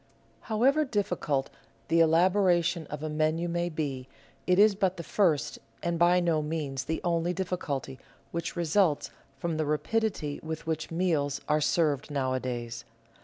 However 0.49 0.83
difficult 0.83 1.51
the 1.87 1.99
elaboration 1.99 2.87
of 2.87 3.03
a 3.03 3.07
menu 3.07 3.47
may 3.47 3.69
be, 3.69 4.07
it 4.47 4.57
is 4.57 4.73
but 4.73 4.97
the 4.97 5.03
first 5.03 5.59
and 5.83 5.99
by 5.99 6.19
no 6.19 6.41
means 6.41 6.85
the 6.85 7.01
only 7.03 7.33
difficulty 7.33 7.99
which 8.31 8.55
results 8.55 9.11
from 9.37 9.57
the 9.57 9.65
rapidity 9.67 10.39
with 10.41 10.65
which 10.65 10.89
meals 10.89 11.39
are 11.47 11.61
served 11.61 12.09
nowadays. 12.09 12.83